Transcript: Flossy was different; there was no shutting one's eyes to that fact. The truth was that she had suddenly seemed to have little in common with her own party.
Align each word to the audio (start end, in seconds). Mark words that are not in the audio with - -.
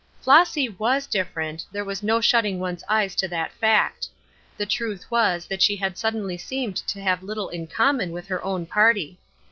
Flossy 0.19 0.67
was 0.67 1.05
different; 1.05 1.63
there 1.71 1.85
was 1.85 2.01
no 2.01 2.19
shutting 2.19 2.57
one's 2.59 2.83
eyes 2.89 3.13
to 3.13 3.27
that 3.27 3.51
fact. 3.53 4.07
The 4.57 4.65
truth 4.65 5.11
was 5.11 5.45
that 5.45 5.61
she 5.61 5.75
had 5.75 5.95
suddenly 5.95 6.37
seemed 6.39 6.77
to 6.77 6.99
have 6.99 7.21
little 7.21 7.49
in 7.49 7.67
common 7.67 8.09
with 8.11 8.25
her 8.27 8.43
own 8.43 8.65
party. 8.65 9.19